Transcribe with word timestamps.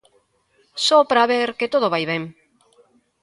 ...só 0.85 0.99
pra 1.09 1.29
ver 1.31 1.49
que 1.59 1.71
todo 1.73 1.91
vai 1.93 2.03
ben. 2.11 2.23